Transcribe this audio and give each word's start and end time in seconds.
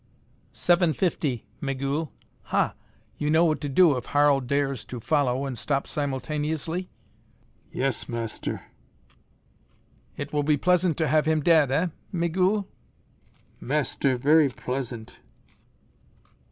"750, 0.51 1.45
Migul.... 1.61 2.11
Hah! 2.45 2.73
You 3.19 3.29
know 3.29 3.45
what 3.45 3.61
to 3.61 3.69
do 3.69 3.95
if 3.97 4.05
Harl 4.07 4.39
dares 4.39 4.83
to 4.85 4.99
follow 4.99 5.45
and 5.45 5.55
stop 5.55 5.85
simultaneously?" 5.85 6.89
"Yes, 7.71 8.09
Master." 8.09 8.63
"It 10.17 10.33
will 10.33 10.41
be 10.41 10.57
pleasant 10.57 10.97
to 10.97 11.07
have 11.07 11.27
him 11.27 11.41
dead, 11.41 11.69
eh, 11.69 11.87
Migul?" 12.11 12.67
"Master, 13.59 14.17
very 14.17 14.49
pleasant." 14.49 15.19